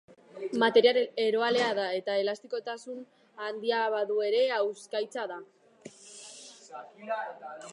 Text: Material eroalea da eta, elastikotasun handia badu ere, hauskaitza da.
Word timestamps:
Material 0.61 0.99
eroalea 1.25 1.67
da 1.79 1.83
eta, 1.97 2.15
elastikotasun 2.21 3.03
handia 3.49 3.83
badu 3.97 4.17
ere, 4.31 4.41
hauskaitza 4.57 5.29
da. 5.33 5.41